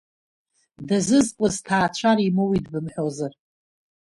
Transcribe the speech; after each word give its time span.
Дазызкуаз 0.87 1.55
ҭаацәара 1.65 2.21
имоуит 2.27 2.65
бымҳәозар. 2.71 3.33